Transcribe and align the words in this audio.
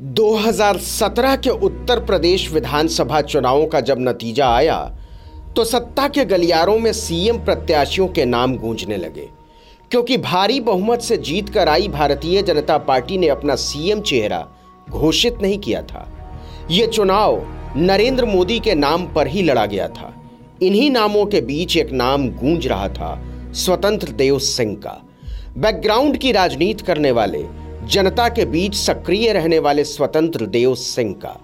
2017 0.00 1.36
के 1.36 1.50
उत्तर 1.66 2.00
प्रदेश 2.00 2.50
विधानसभा 2.52 3.20
चुनावों 3.22 3.66
का 3.66 3.80
जब 3.80 3.96
नतीजा 4.00 4.48
आया 4.48 4.78
तो 5.56 5.64
सत्ता 5.64 6.06
के 6.08 6.24
गलियारों 6.24 6.78
में 6.78 6.92
सीएम 6.92 7.38
प्रत्याशियों 7.38 8.06
के 8.08 8.24
नाम 8.24 8.56
गूंजने 8.56 8.96
लगे, 8.96 9.28
क्योंकि 9.90 10.16
भारी 10.18 10.58
बहुमत 10.60 11.00
से 11.00 11.16
जीत 11.18 11.48
कर 11.48 11.68
आई 11.68 11.88
भारतीय 11.88 12.42
जनता 12.42 12.78
पार्टी 12.78 13.18
ने 13.18 13.28
अपना 13.28 13.54
सीएम 13.56 14.00
चेहरा 14.00 14.46
घोषित 14.90 15.38
नहीं 15.42 15.58
किया 15.58 15.82
था। 15.82 16.06
यह 16.70 16.86
चुनाव 16.86 17.42
नरेंद्र 17.76 18.24
मोदी 18.26 18.58
के 18.60 18.74
नाम 18.74 19.06
पर 19.06 19.26
ही 19.26 19.42
लड़ा 19.42 19.66
गया 19.66 19.88
था। 19.90 20.12
इन्हीं 20.62 20.90
नामों 20.90 21.26
के 21.26 21.40
बीच 21.42 21.76
एक 21.76 21.92
नाम 21.92 22.28
गूंज 22.30 22.66
रहा 22.66 22.88
था, 22.88 23.16
स्वतंत्र 23.54 24.12
देव 24.12 24.38
सिंह 24.38 24.74
का। 24.76 25.00
बैकग्राउंड 25.58 26.16
की 26.16 26.32
राजनीति 26.32 26.84
करने 26.84 27.10
वाले 27.12 27.46
जनता 27.90 28.28
के 28.28 28.44
बीच 28.44 28.74
सक्रिय 28.74 29.32
रहने 29.32 29.58
वाले 29.58 29.84
स्वतंत्र 29.84 30.46
देव 30.46 30.74
सिंह 30.74 31.12
का, 31.22 31.34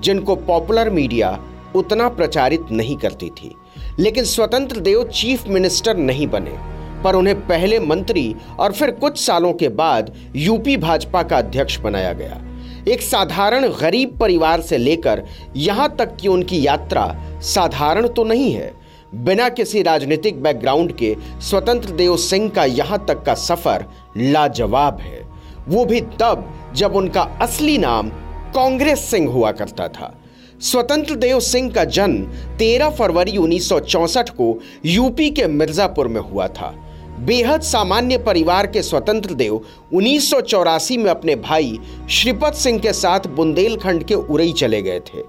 जिनको 0.00 0.36
पॉपुलर 0.36 0.90
मीडिया 0.90 1.38
उतना 1.76 2.08
प्रचारित 2.08 2.70
नहीं 2.72 2.96
करती 2.96 3.28
थी, 3.30 3.54
लेकिन 3.98 4.24
स्वतंत्र 4.24 4.80
देव 4.80 5.02
चीफ 5.10 5.46
मिनिस्टर 5.48 5.96
नहीं 5.96 6.26
बने, 6.26 6.56
पर 7.04 7.16
उन्हें 7.16 7.36
पहले 7.46 7.80
मंत्री 7.80 8.34
और 8.60 8.72
फिर 8.72 8.90
कुछ 8.92 9.18
सालों 9.18 9.52
के 9.52 9.68
बाद 9.74 10.12
यूपी 10.36 10.76
भाजपा 10.78 11.22
का 11.22 11.38
अध्यक्ष 11.38 11.78
बनाया 11.80 12.12
गया। 12.12 12.40
एक 12.88 13.02
साधारण 13.02 13.68
गरीब 13.72 14.18
परिवार 14.20 14.60
से 14.60 14.78
लेकर 14.78 15.26
यहाँ 15.56 15.94
तक 15.98 16.16
कि 16.16 16.28
उनकी 16.28 16.66
यात्रा 16.66 17.06
साधारण 17.44 18.08
तो 18.08 18.24
नहीं 18.24 18.52
है। 18.52 18.72
बिना 19.16 19.48
किसी 19.50 19.82
राजनीतिक 19.82 20.42
बैकग्राउंड 20.42 20.96
के 20.96 21.16
स्वतंत्र 21.40 21.94
देव 21.94 22.16
सिंह 22.18 22.48
का 22.48 22.64
यहाँ 22.64 23.04
तक 23.08 23.22
का 23.22 23.34
सफ़र 23.36 23.86
लाजवाब 24.16 25.00
है। 25.00 25.19
वो 25.68 25.84
भी 25.84 26.00
तब 26.20 26.44
जब 26.76 26.96
उनका 26.96 27.22
असली 27.42 27.76
नाम 27.78 28.08
कांग्रेस 28.54 29.10
सिंह 29.10 29.30
हुआ 29.32 29.52
करता 29.52 29.88
था। 29.88 30.14
स्वतंत्र 30.60 31.14
देव 31.14 31.40
सिंह 31.40 31.70
का 31.72 31.84
जन्म 31.86 32.22
13 32.58 32.90
फरवरी 32.90 33.36
1964 33.36 34.30
को 34.30 34.54
यूपी 34.86 35.30
के 35.30 35.46
मिर्जापुर 35.48 36.08
में 36.08 36.20
हुआ 36.20 36.48
था। 36.48 36.74
बेहद 37.20 37.60
सामान्य 37.60 38.18
परिवार 38.18 38.66
के 38.66 38.82
स्वतंत्र 38.82 39.34
देव 39.34 39.54
उन्नीस 39.92 40.30
सौ 40.30 40.40
चौरासी 40.40 40.96
में 40.96 41.10
अपने 41.10 41.34
भाई 41.38 41.78
श्रीपत 42.10 42.54
सिंह 42.54 42.78
के 42.78 42.92
साथ 42.92 43.26
बुंदेलखंड 43.28 44.04
के 44.04 44.14
उरई 44.14 44.52
चले 44.52 44.82
गए 44.82 45.00
थे, 45.00 45.22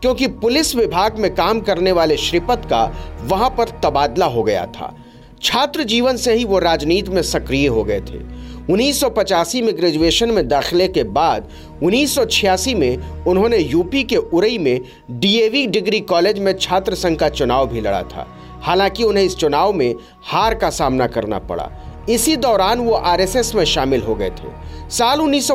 क्योंकि 0.00 0.26
पुलिस 0.36 0.74
विभाग 0.76 1.18
में 1.18 1.34
काम 1.34 1.60
करने 1.60 1.92
वाले 1.92 2.16
श्रीपत 2.16 2.66
का 2.70 2.84
वहाँ 3.22 3.50
पर 3.50 3.68
तबादला 3.84 4.26
हो 4.26 4.42
गया 4.42 4.66
था। 4.66 4.94
छात्र 5.42 5.82
जीवन 5.82 6.16
से 6.16 6.34
ही 6.34 6.44
वो 6.44 6.58
राजनीति 6.58 7.10
में 7.10 7.22
सक्रिय 7.22 7.66
हो 7.66 7.84
गए 7.84 8.00
थे। 8.00 8.20
1985 8.72 9.62
में 9.62 9.76
ग्रेजुएशन 9.76 10.30
में 10.30 10.48
दाखिले 10.48 10.88
के 10.88 11.02
बाद 11.02 11.48
1986 11.82 12.74
में 12.74 13.24
उन्होंने 13.24 13.58
यूपी 13.58 14.02
के 14.04 14.16
उरई 14.16 14.58
में 14.58 14.80
डीएवी 15.10 15.66
डिग्री 15.66 16.00
कॉलेज 16.00 16.38
में 16.38 16.52
छात्र 16.58 16.94
संघ 16.94 17.18
का 17.18 17.28
चुनाव 17.28 17.66
भी 17.66 17.80
लड़ा 17.80 18.02
था। 18.02 18.26
हालाँकि 18.62 19.04
उन्हें 19.04 19.24
इस 19.24 19.36
चुनाव 19.36 19.72
में 19.72 19.94
हार 20.24 20.54
का 20.54 20.70
सामना 20.70 21.06
करना 21.06 21.38
पड़ा। 21.38 21.70
इसी 22.08 22.36
दौरान 22.36 22.80
वो 22.80 22.92
आरएसएस 22.92 23.54
में 23.54 23.64
शामिल 23.64 24.02
हो 24.02 24.14
गए 24.14 24.30
थे। 24.30 24.56
साल 24.90 25.20
उन्नीस 25.20 25.50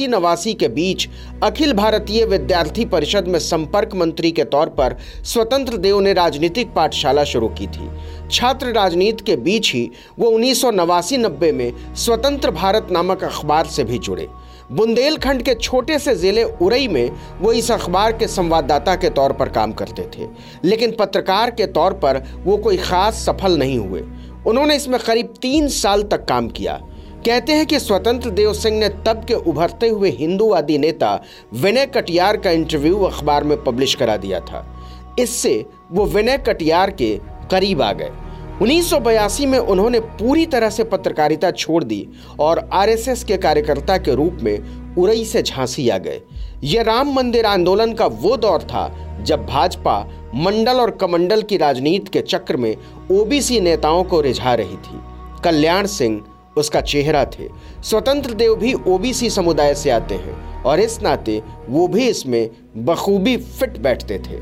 नवासी 0.00 0.52
के 0.54 0.68
बीच 0.68 1.08
अखिल 1.42 1.72
भारतीय 1.72 2.24
विद्यार्थी 2.24 2.84
परिषद 2.84 3.28
में 3.28 3.38
संपर्क 3.38 3.94
मंत्री 3.94 4.30
के 4.32 4.44
तौर 4.44 4.68
पर 4.70 4.96
स्वतंत्र 5.24 5.76
देव 5.76 6.00
ने 6.00 6.12
राजनीतिक 6.12 6.72
पाठशाला 6.74 7.24
शुरू 7.24 7.48
की 7.50 7.66
थी। 7.66 7.90
छात्र 8.30 8.72
राजनीति 8.72 9.24
के 9.24 9.36
बीच 9.36 9.72
ही 9.74 9.90
वो 10.18 10.30
उन्नीस 10.30 10.60
सौ 10.60 10.70
नवासी 10.70 11.16
नब्बे 11.16 11.52
में 11.52 11.72
स्वतंत्र 11.96 12.50
भारत 12.52 12.88
नामक 12.92 13.24
अखबार 13.24 13.66
से 13.66 13.84
भी 13.84 13.98
जुड़े। 13.98 14.28
बुंदेलखंड 14.72 15.42
के 15.42 15.54
छोटे 15.54 15.98
से 15.98 16.14
ज़िले 16.14 16.44
उरई 16.44 16.86
में 16.88 17.10
वो 17.40 17.52
इस 17.52 17.70
अखबार 17.70 18.12
के 18.12 18.26
संवाददाता 18.28 18.94
के 18.96 19.10
तौर 19.10 19.32
पर 19.32 19.48
काम 19.48 19.72
करते 19.72 20.02
थे। 20.14 20.26
लेकिन 20.64 20.96
पत्रकार 20.98 21.50
के 21.50 21.66
तौर 21.68 21.92
पर 21.94 22.22
वो 22.44 22.56
कोई 22.56 22.76
खास 22.76 23.24
सफल 23.26 23.58
नहीं 23.58 23.78
हुए। 23.78 24.00
उन्होंने 24.46 24.76
इसमें 24.76 24.98
करीब 25.00 25.34
तीन 25.42 25.68
साल 25.68 26.02
तक 26.02 26.24
काम 26.24 26.48
किया। 26.48 26.72
कहते 27.26 27.52
हैं 27.52 27.66
कि 27.66 27.78
स्वतंत्र 27.80 28.30
देव 28.30 28.52
सिंह 28.52 28.78
ने 28.78 28.88
तब 29.06 29.24
के 29.24 29.34
उभरते 29.34 29.88
हुए 29.88 30.10
हिंदूवादी 30.10 30.76
नेता 30.78 31.20
विनय 31.54 31.86
कटियार 31.86 32.36
का 32.36 32.50
इंटरव्यू 32.50 33.00
अखबार 33.00 33.44
में 33.44 33.62
पब्लिश 33.64 33.94
करा 33.94 34.16
दिया 34.16 34.40
था। 34.40 34.64
इससे 35.18 35.64
वो 35.92 36.04
विनय 36.06 36.38
कटियार 36.38 36.90
के 36.90 37.18
करीब 37.50 37.82
आ 37.82 37.92
गए। 37.92 38.10
उन्नीस 38.62 38.90
सौ 38.90 38.98
बयासी 39.00 39.46
में 39.46 39.58
उन्होंने 39.58 40.00
पूरी 40.00 40.44
तरह 40.46 40.70
से 40.70 40.84
पत्रकारिता 40.84 41.50
छोड़ 41.50 41.82
दी 41.84 42.06
और 42.40 42.68
आरएसएस 42.72 43.24
के 43.24 43.36
कार्यकर्ता 43.36 43.96
के 43.98 44.14
रूप 44.14 44.38
में 44.42 44.94
उरई 44.98 45.24
से 45.24 45.42
झांसी 45.42 45.88
आ 45.88 45.98
गए। 45.98 46.20
यह 46.64 46.82
राम 46.82 47.12
मंदिर 47.12 47.46
आंदोलन 47.46 47.92
का 47.92 48.06
वो 48.06 48.36
दौर 48.36 48.62
था 48.62 48.88
जब 49.22 49.44
भाजपा 49.46 49.98
मंडल 50.36 50.80
और 50.80 50.90
कमंडल 50.90 51.42
की 51.42 51.56
राजनीति 51.56 52.10
के 52.12 52.20
चक्र 52.20 52.56
में 52.56 52.76
ओबीसी 53.12 53.60
नेताओं 53.60 54.02
को 54.04 54.20
रिझा 54.20 54.54
रही 54.54 54.76
थी। 54.76 54.98
कल्याण 55.44 55.86
सिंह 55.86 56.20
उसका 56.56 56.80
चेहरा 56.80 57.24
थे। 57.24 57.48
स्वतंत्र 57.82 58.32
देव 58.32 58.54
भी 58.54 58.72
ओबीसी 58.88 59.30
समुदाय 59.30 59.74
से 59.74 59.90
आते 59.90 60.14
हैं 60.14 60.62
और 60.62 60.80
इस 60.80 61.00
नाते 61.02 61.42
वो 61.68 61.86
भी 61.88 62.08
इसमें 62.08 62.50
बखूबी 62.76 63.36
फिट 63.36 63.78
बैठते 63.78 64.18
थे। 64.18 64.36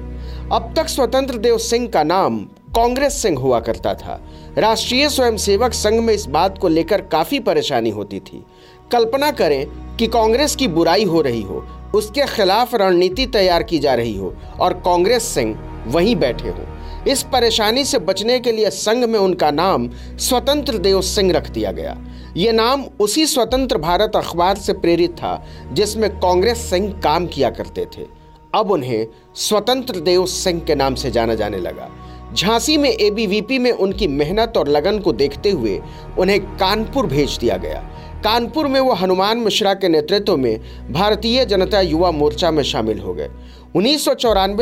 अब 0.52 0.72
तक 0.76 0.88
स्वतंत्र 0.88 1.38
देव 1.38 1.58
सिंह 1.58 1.86
का 1.88 2.02
नाम 2.02 2.38
कांग्रेस 2.76 3.20
सिंह 3.22 3.38
हुआ 3.38 3.60
करता 3.60 3.94
था। 3.94 4.20
राष्ट्रीय 4.58 5.08
स्वयंसेवक 5.08 5.72
संघ 5.72 6.00
में 6.00 6.12
इस 6.14 6.24
बात 6.26 6.58
को 6.58 6.68
लेकर 6.68 7.00
काफ़ी 7.02 7.38
परेशानी 7.40 7.90
होती 7.90 8.20
थी। 8.20 8.44
कल्पना 8.92 9.30
करें 9.30 9.66
कि 9.96 10.06
कांग्रेस 10.06 10.56
की 10.56 10.68
बुराई 10.68 11.04
हो 11.04 11.20
रही 11.20 11.42
हो, 11.42 11.64
उसके 11.94 12.26
खिलाफ 12.26 12.74
रणनीति 12.74 13.26
तैयार 13.26 13.62
की 13.62 13.78
जा 13.78 13.94
रही 13.94 14.16
हो 14.16 14.34
और 14.60 14.72
कांग्रेस 14.74 15.22
सिंह 15.24 15.54
वहीं 15.86 16.16
बैठे 16.16 16.48
हो। 16.48 16.66
इस 17.08 17.22
परेशानी 17.22 17.84
से 17.84 17.98
बचने 17.98 18.38
के 18.40 18.52
लिए 18.52 18.70
संघ 18.70 19.04
में 19.04 19.18
उनका 19.18 19.50
नाम 19.50 19.88
स्वतंत्र 20.18 20.78
देव 20.78 21.00
सिंह 21.00 21.32
रख 21.32 21.50
दिया 21.50 21.72
गया। 21.72 21.96
ये 22.36 22.52
नाम 22.52 22.84
उसी 23.00 23.26
स्वतंत्र 23.26 23.78
भारत 23.78 24.16
अखबार 24.16 24.56
से 24.56 24.72
प्रेरित 24.72 25.10
था, 25.10 25.44
जिसमें 25.72 26.10
कांग्रेस 26.10 26.58
सिंह 26.58 26.92
काम 27.04 27.26
किया 27.26 27.50
करते 27.50 27.84
थे। 27.84 28.06
अब 28.54 28.70
उन्हें 28.70 29.06
स्वतंत्र 29.34 30.00
देव 30.00 30.26
सिंह 30.26 30.60
के 30.60 30.74
नाम 30.74 30.94
से 30.94 31.10
जाना 31.10 31.34
जाने 31.34 31.58
लगा। 31.58 31.90
झांसी 32.34 32.76
में 32.76 32.90
एबीवीपी 32.90 33.58
में 33.58 33.70
उनकी 33.72 34.06
मेहनत 34.06 34.56
और 34.56 34.68
लगन 34.68 34.98
को 34.98 35.12
देखते 35.12 35.50
हुए 35.50 35.80
उन्हें 36.18 36.40
कानपुर 36.56 37.06
भेज 37.06 37.36
दिया 37.38 37.56
गया। 37.56 37.80
कानपुर 38.24 38.66
में 38.66 38.80
वो 38.80 38.92
हनुमान 38.92 39.38
मिश्रा 39.38 39.74
के 39.74 39.88
नेतृत्व 39.88 40.36
में 40.36 40.60
भारतीय 40.92 41.44
जनता 41.44 41.80
युवा 41.80 42.10
मोर्चा 42.10 42.50
में 42.50 42.62
शामिल 42.62 42.98
हो 42.98 43.14
गए। 43.14 43.30
उन्नीस 43.76 44.08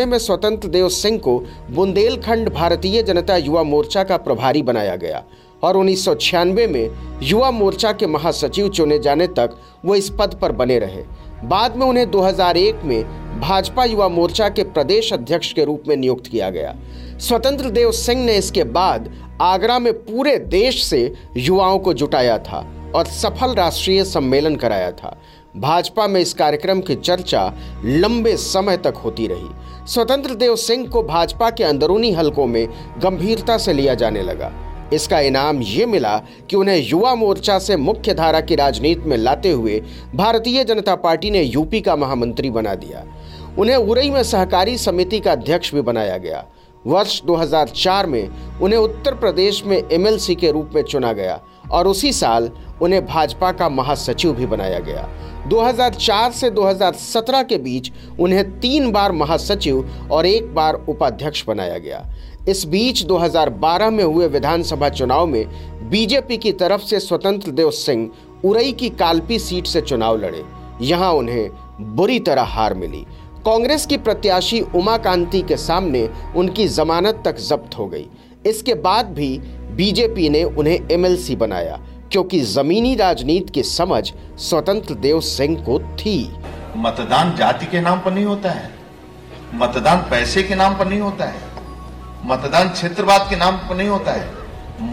में 0.09 0.19
स्वतंत्र 0.19 0.69
देव 0.69 0.89
सिंह 0.89 1.19
को 1.19 1.39
बुंदेलखंड 1.71 2.49
भारतीय 2.49 3.03
जनता 3.03 3.37
युवा 3.37 3.63
मोर्चा 3.63 4.05
का 4.05 4.17
प्रभारी 4.17 4.63
बनाया 4.63 4.95
गया 4.97 5.23
और 5.63 5.77
उन्नीस 5.77 6.09
में 6.09 7.19
युवा 7.23 7.51
मोर्चा 7.51 7.93
के 7.93 8.07
महासचिव 8.07 8.69
चुने 8.69 8.99
जाने 8.99 9.27
तक 9.27 9.59
वो 9.85 9.95
इस 9.95 10.11
पद 10.11 10.39
पर 10.43 10.53
बने 10.53 10.79
रहे। 10.79 11.03
बाद 11.45 11.77
में 11.77 11.87
उन्हें 11.87 12.11
2001 12.11 12.85
में 12.85 13.05
भाजपा 13.41 13.85
युवा 13.85 14.09
मोर्चा 14.09 14.49
के 14.49 14.65
प्रदेश 14.65 15.13
अध्यक्ष 15.13 15.53
के 15.53 15.65
रूप 15.65 15.83
में 15.89 15.97
नियुक्त 15.97 16.27
किया 16.27 16.51
गया। 16.51 16.75
स्वतंत्र 17.19 17.71
देव 17.71 17.91
सिंह 17.93 18.25
ने 18.25 18.37
इसके 18.37 18.65
बाद 18.65 19.13
आगरा 19.43 19.79
में 19.79 19.93
पूरे 19.95 20.39
देश 20.39 20.83
से 20.85 21.13
युवाओं 21.37 21.79
को 21.79 21.95
जुटाया 21.95 22.39
था 22.39 22.67
और 22.95 23.07
सफल 23.07 23.55
राष्ट्रीय 23.55 24.05
सम्मेलन 24.05 24.57
कराया 24.57 24.91
था। 24.93 25.17
भाजपा 25.57 26.07
में 26.07 26.21
इस 26.21 26.35
कार्यक्रम 26.35 26.81
की 26.81 26.95
चर्चा 26.95 27.55
लंबे 27.85 28.37
समय 28.37 28.77
तक 28.77 28.95
होती 28.97 29.27
रही। 29.27 29.49
स्वतंत्र 29.87 30.35
देव 30.35 30.57
सिंह 30.57 30.89
को 30.89 31.03
भाजपा 31.03 31.51
के 31.51 31.65
अंदरूनी 31.65 32.13
हलकों 32.13 32.47
में 32.47 32.69
गंभीरता 32.99 33.59
से 33.59 33.73
लिया 33.73 33.95
जाने 33.95 34.23
लगा। 34.23 34.53
इसका 34.93 35.21
इनाम 35.21 35.63
ये 35.63 35.87
मिला 35.87 36.19
कि 36.51 36.57
उन्हें 36.57 36.89
युवा 36.89 37.15
मोर्चा 37.15 37.59
से 37.59 37.77
मुख्य 37.77 38.15
धारा 38.15 38.41
की 38.41 38.55
राजनीति 38.55 39.09
में 39.09 39.17
लाते 39.17 39.51
हुए 39.51 39.83
भारतीय 40.15 40.65
जनता 40.65 40.95
पार्टी 40.95 41.31
ने 41.31 41.43
यूपी 41.43 41.81
का 41.81 41.97
महामंत्री 41.97 42.51
बना 42.51 42.75
दिया। 42.75 43.05
उन्हें 43.59 43.77
उरई 43.77 44.11
में 44.11 44.23
सहकारी 44.23 44.79
समिति 44.79 45.21
का 45.21 45.33
अध्यक्ष 45.33 45.75
भी 45.75 45.81
बनाया 45.81 46.19
गया। 46.19 46.45
वर्ष 46.87 47.23
2004 47.23 48.07
में 48.07 48.29
उन्हें 48.61 48.81
उत्तर 48.81 49.15
प्रदेश 49.15 49.65
में 49.65 49.83
एमएलसी 49.93 50.35
के 50.35 50.51
रूप 50.51 50.71
में 50.75 50.83
चुना 50.83 51.13
गया। 51.13 51.41
और 51.73 51.89
उसी 51.89 52.13
साल 52.13 52.51
उन्हें 52.83 53.07
भाजपा 53.07 53.53
का 53.53 53.69
महासचिव 53.69 54.33
भी 54.33 54.47
बनाया 54.47 54.79
गया। 54.79 55.09
2004 55.49 56.31
से 56.33 56.51
2017 56.51 57.43
के 57.43 57.59
बीच 57.59 57.91
उन्हें 58.21 58.61
तीन 58.61 58.91
बार 58.93 59.13
महासचिव 59.13 60.09
और 60.13 60.27
एक 60.27 60.55
बार 60.55 60.75
उपाध्यक्ष 60.89 61.45
बनाया 61.47 61.79
गया। 61.79 62.07
इस 62.49 62.65
बीच 62.65 63.03
2012 63.03 63.91
में 63.91 64.05
हुए 64.05 64.29
विधानसभा 64.29 64.89
चुनाव 64.89 65.27
में 65.27 65.45
बीजेपी 65.91 66.37
की 66.37 66.53
तरफ़ 66.53 66.83
से 66.83 67.01
स्वतंत्र 67.01 67.51
देव 67.51 67.71
सिंह 67.71 68.11
उरई 68.45 68.73
की 68.73 68.89
कालपी 68.89 69.39
सीट 69.39 69.67
से 69.67 69.81
चुनाव 69.81 70.17
लड़े। 70.17 70.45
यहाँ 70.81 71.13
उन्हें 71.13 71.51
बुरी 71.81 72.19
तरह 72.21 72.43
हार 72.43 72.75
मिली। 72.75 73.05
कांग्रेस 73.47 73.87
की 73.87 73.97
प्रत्याशी 73.97 74.61
उमा 74.61 74.97
कांति 74.97 75.43
के 75.43 75.57
सामने 75.57 76.09
उनकी 76.37 76.69
जमानत 76.69 77.23
तक 77.25 77.39
जब्त 77.39 77.79
हो 77.79 77.87
गई। 77.87 78.07
इसके 78.47 78.75
बाद 78.75 79.07
भी 79.07 79.41
बीजेपी 79.77 80.29
ने 80.29 80.43
उन्हें 80.45 80.79
एमएलसी 80.93 81.37
बनाया 81.37 81.81
क्योंकि 82.13 82.41
जमीनी 82.41 82.95
राजनीति 82.95 83.53
की 83.53 83.63
समझ 83.63 84.13
स्वतंत्र 84.39 84.95
देव 84.95 85.21
सिंह 85.21 85.57
को 85.65 85.79
थी। 85.97 86.17
मतदान 86.77 87.35
जाति 87.37 87.67
के 87.67 87.81
नाम 87.81 88.01
पर 88.01 88.13
नहीं 88.13 88.25
होता 88.25 88.51
है। 88.51 88.71
मतदान 89.55 89.99
पैसे 90.11 90.43
के 90.43 90.55
नाम 90.55 90.75
पर 90.75 90.89
नहीं 90.89 91.01
होता 91.01 91.25
है। 91.25 91.41
मतदान 92.25 92.69
क्षेत्रवाद 92.69 93.27
के 93.31 93.37
नाम 93.37 93.57
पर 93.59 93.77
नहीं 93.77 93.89
होता 93.89 94.13
है। 94.13 94.31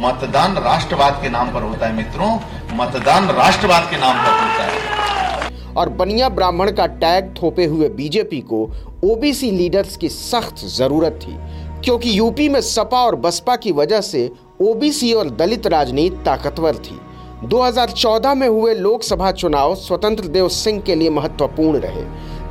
मतदान 0.02 0.58
राष्ट्रवाद 0.58 1.20
के 1.22 1.30
नाम 1.30 1.54
पर 1.54 1.64
होता 1.64 1.88
है 1.88 1.96
मित्रों। 1.96 2.36
मतदान 2.78 3.30
राष्ट्रवाद 3.30 3.90
के 3.92 3.98
नाम 3.98 4.18
पर 4.18 4.32
होता 4.32 4.64
है। 4.64 5.74
और 5.78 5.90
बनिया 5.90 6.30
ब्राह्मण 6.30 6.72
का 6.72 6.86
टैग 6.88 7.34
थोपे 7.42 7.66
हुए 7.66 7.90
बीजेपी 7.90 8.40
को 8.42 8.64
ओबीसी 9.04 9.52
लीडर्स 9.52 9.98
की 9.98 10.10
सख्त 10.10 10.66
ज़रूरत 10.68 11.20
थी 11.24 11.36
क्योंकि 11.84 12.18
यूपी 12.18 12.50
में 12.50 12.62
सपा 12.62 13.02
और 13.02 13.16
बसपा 13.16 13.56
की 13.56 13.72
वजह 13.72 14.02
से 14.02 14.30
ओबीसी 14.62 15.14
और 15.14 15.30
दलित 15.30 15.68
राजनीति 15.68 16.24
ताकतवर 16.26 16.76
थी। 16.76 17.00
2014 17.44 18.34
में 18.36 18.48
हुए 18.48 18.74
लोकसभा 18.74 19.32
चुनाव 19.32 19.76
स्वतंत्र 19.76 20.28
देव 20.28 20.48
सिंह 20.50 20.82
के 20.82 20.96
लिए 20.96 21.10
महत्वपूर्ण 21.10 21.80
रहे। 21.80 22.04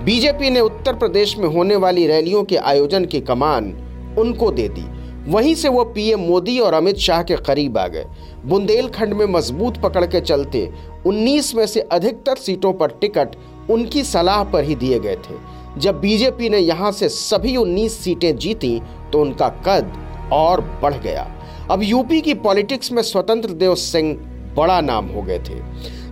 बीजेपी 0.05 0.50
ने 0.50 0.60
उत्तर 0.60 0.94
प्रदेश 0.94 1.37
में 1.38 1.49
होने 1.49 1.76
वाली 1.76 2.06
रैलियों 2.06 2.44
के 2.44 2.56
आयोजन 2.56 3.05
की 3.05 3.20
कमान 3.20 3.72
उनको 4.19 4.50
दे 4.50 4.69
दी। 4.69 4.87
वहीं 5.31 5.55
से 5.55 5.69
वो 5.69 5.84
पीएम 5.84 6.20
मोदी 6.20 6.58
और 6.58 6.75
अमित 6.75 6.96
शाह 6.96 7.22
के 7.22 7.37
करीब 7.37 7.78
आ 7.78 7.87
गए। 7.87 8.06
बुंदेलखंड 8.46 9.14
में 9.14 9.26
मज़बूत 9.26 9.76
पकड़ 9.76 10.04
के 10.06 10.20
चलते 10.20 10.69
19 11.06 11.54
में 11.54 11.66
से 11.66 11.81
अधिकतर 11.81 12.37
सीटों 12.37 12.72
पर 12.72 12.99
टिकट 13.00 13.37
उनकी 13.70 14.04
सलाह 14.04 14.44
पर 14.44 14.64
ही 14.64 14.75
दिए 14.75 14.99
गए 14.99 15.16
थे। 15.16 15.34
जब 15.81 16.00
बीजेपी 16.00 16.49
ने 16.49 16.58
यहाँ 16.58 16.93
से 16.93 17.08
सभी 17.08 17.56
19 17.56 17.99
सीटें 17.99 18.37
जीती 18.37 18.81
तो 19.12 19.20
उनका 19.20 19.49
कद 19.66 19.93
और 20.32 20.61
बढ़ 20.82 20.94
गया। 20.94 21.34
अब 21.70 21.82
यूपी 21.82 22.20
की 22.20 22.35
पॉलिटिक्स 22.35 22.93
में 22.93 23.03
स्वतंत्र 23.03 23.49
देव 23.49 23.75
सिंह 23.75 24.15
बड़ा 24.56 24.81
नाम 24.81 25.06
हो 25.06 25.23
गए 25.23 25.38
थे। 25.38 25.61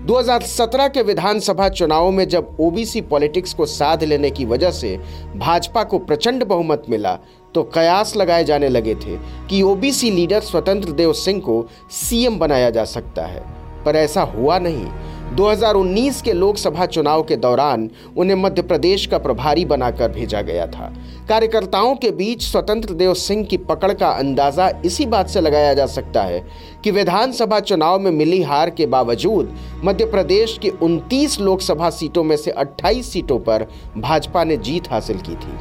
2017 0.07 0.89
के 0.89 1.03
विधानसभा 1.03 1.69
चुनावों 1.69 2.11
में 2.11 2.29
जब 2.29 2.57
ओबीसी 2.61 3.01
पॉलिटिक्स 3.01 3.55
को 3.55 3.67
साथ 3.67 4.03
लेने 4.03 4.31
की 4.31 4.45
वजह 4.45 4.71
से 4.71 5.01
भाजपा 5.37 5.85
को 5.85 5.99
प्रचंड 5.99 6.45
बहुमत 6.45 6.83
मिला 6.91 7.19
तो 7.55 7.63
कयास 7.63 8.17
लगाए 8.17 8.45
जाने 8.45 8.69
लगे 8.69 8.95
थे 8.95 9.17
कि 9.51 9.63
ओबीसी 9.63 10.11
लीडर 10.11 10.41
स्वतंत्र 10.41 10.93
देव 10.93 11.13
सिंह 11.13 11.41
को 11.41 11.69
सीएम 11.91 12.39
बनाया 12.39 12.71
जा 12.71 12.85
सकता 12.85 13.27
है। 13.27 13.45
पर 13.85 13.97
ऐसा 13.97 14.23
हुआ 14.23 14.59
नहीं। 14.59 14.87
2019 15.35 16.21
के 16.23 16.33
लोकसभा 16.33 16.87
चुनाव 16.87 17.23
के 17.23 17.37
दौरान 17.37 17.91
उन्हें 18.17 18.37
मध्य 18.37 18.63
प्रदेश 18.63 19.07
का 19.07 19.19
प्रभारी 19.19 19.65
बनाकर 19.65 20.13
भेजा 20.13 20.43
गया 20.43 20.67
था। 20.67 20.95
कार्यकर्ताओं 21.29 21.95
के 21.95 22.11
बीच 22.11 22.43
स्वतंत्र 22.43 22.95
देव 22.95 23.15
सिंह 23.15 23.45
की 23.45 23.57
पकड़ 23.57 23.93
का 23.93 24.09
अंदाज़ा 24.09 24.71
इसी 24.85 25.07
बात 25.07 25.29
से 25.29 25.41
लगाया 25.41 25.75
जा 25.75 25.87
सकता 25.87 26.23
है 26.23 26.47
कि 26.85 26.91
विधानसभा 26.91 27.61
चुनाव 27.61 27.99
में 27.99 28.11
मिली 28.11 28.43
हार 28.43 28.71
के 28.71 28.87
बावजूद 28.87 29.57
मध्य 29.85 30.05
प्रदेश 30.05 30.59
की 30.63 30.71
29 30.71 31.41
लोकसभा 31.41 31.91
सीटों 31.91 32.25
में 32.25 32.37
से 32.37 32.51
28 32.51 33.03
सीटों 33.03 33.39
पर 33.39 33.67
भाजपा 33.97 34.45
ने 34.45 34.57
जीत 34.57 34.91
हासिल 34.91 35.19
की 35.19 35.35
थी। 35.35 35.59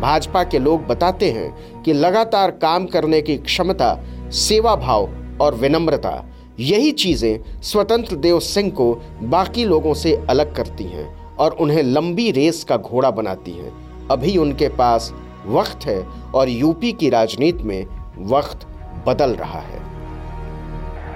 भाजपा 0.00 0.44
के 0.44 0.58
लोग 0.58 0.86
बताते 0.86 1.30
हैं 1.30 1.82
कि 1.82 1.92
लगातार 1.92 2.50
काम 2.50 2.86
करने 2.86 3.22
की 3.22 3.36
क्षमता, 3.36 3.98
सेवा 4.30 4.76
भाव 4.76 5.08
और 5.40 5.54
विनम्रता 5.54 6.32
यही 6.58 6.92
चीज़ें 6.92 7.60
स्वतंत्र 7.62 8.16
देव 8.16 8.38
सिंह 8.40 8.70
को 8.70 8.94
बाकी 9.22 9.64
लोगों 9.64 9.92
से 9.94 10.14
अलग 10.30 10.54
करती 10.56 10.84
हैं 10.84 11.06
और 11.36 11.52
उन्हें 11.60 11.82
लंबी 11.82 12.30
रेस 12.30 12.62
का 12.64 12.76
घोड़ा 12.76 13.10
बनाती 13.10 13.52
हैं। 13.52 13.72
अभी 14.10 14.36
उनके 14.36 14.68
पास 14.78 15.12
वक्त 15.46 15.86
है 15.86 15.98
और 16.34 16.48
यूपी 16.48 16.92
की 16.92 17.10
राजनीति 17.10 17.64
में 17.64 17.86
वक्त 18.30 18.66
बदल 19.06 19.34
रहा 19.34 19.60
है। 19.60 19.80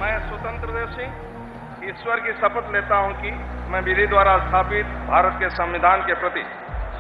मैं 0.00 0.18
स्वतंत्र 0.28 0.66
देव 0.68 0.86
सिंह, 0.90 1.88
ईश्वर 1.88 2.20
की 2.20 2.32
शपथ 2.32 2.72
लेता 2.72 2.96
हूँ 2.96 3.12
कि 3.14 3.30
मैं 3.72 3.80
विधि 3.82 4.06
द्वारा 4.06 4.36
स्थापित 4.38 4.86
भारत 5.08 5.40
के 5.40 5.50
संविधान 5.50 6.00
के 6.00 6.14
प्रति 6.20 6.44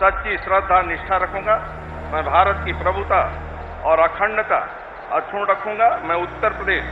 सच्ची 0.00 0.36
श्रद्धा, 0.38 0.80
निष्ठा 0.82 1.16
रखूँगा। 1.16 1.56
मैं 2.12 2.22
भारत 2.24 2.64
की 2.64 2.72
प्रभुता 2.72 3.22
और 3.84 4.00
अखंडता 4.00 4.58
अक्षुण 5.12 5.46
रखूँगा। 5.50 5.88
मैं 6.08 6.16
उत्तर 6.22 6.58
प्रदेश 6.58 6.84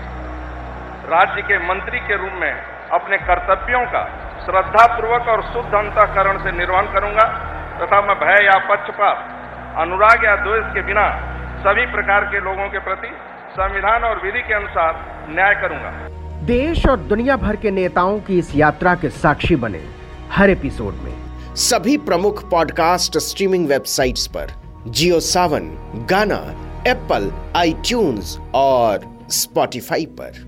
राज्य 1.10 1.42
के 1.42 1.58
मंत्री 1.68 1.98
के 1.98 2.16
रूप 2.16 2.32
में 2.40 2.52
अपने 2.92 3.16
कर्तव्यों 3.18 3.84
का 3.86 4.02
श्रद्धा 4.44 4.86
पूर्वक 4.86 5.28
और 5.28 5.42
शुद्ध 5.42 5.74
अंतकरण 5.74 6.38
से 6.38 6.52
निर्वहन 6.52 6.92
करूँगा 6.92 7.26
तथा 7.80 8.00
मैं 8.00 8.16
भय 8.16 8.44
या 8.44 8.58
पक्षपात 8.58 9.16
अनुराग 9.78 10.24
या 10.24 10.36
द्वेष 10.36 10.74
के 10.74 10.82
बिना 10.82 11.04
सभी 11.60 11.86
प्रकार 11.86 12.24
के 12.24 12.40
लोगों 12.40 12.68
के 12.68 12.78
प्रति 12.78 13.08
संविधान 13.52 14.04
और 14.04 14.22
विधि 14.24 14.38
के 14.38 14.54
अनुसार 14.54 15.24
न्याय 15.30 15.54
करूँगा। 15.54 15.90
देश 16.46 16.86
और 16.86 16.96
दुनिया 16.96 17.36
भर 17.36 17.56
के 17.56 17.70
नेताओं 17.70 18.20
की 18.20 18.38
इस 18.38 18.56
यात्रा 18.56 18.94
के 18.94 19.08
साक्षी 19.08 19.56
बने 19.56 19.82
हर 20.32 20.50
एपिसोड 20.50 20.94
में। 20.94 21.14
सभी 21.54 21.96
प्रमुख 21.96 22.50
पॉडकास्ट 22.50 23.18
स्ट्रीमिंग 23.18 23.68
वेबसाइट्स 23.68 24.26
पर 24.26 24.52
जियो 24.86 25.20
सावन 25.20 25.70
गाना 26.10 26.42
एप्पल 26.90 27.32
आई 27.56 27.72
और 28.54 29.00
स्पॉटिफाई 29.30 30.06
पर। 30.06 30.47